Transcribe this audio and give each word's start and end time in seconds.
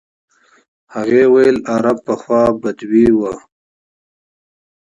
هغې 0.93 1.23
ویل 1.33 1.57
عرب 1.73 1.97
پخوا 2.05 2.43
بدوي 2.61 3.07
وو. 3.17 3.33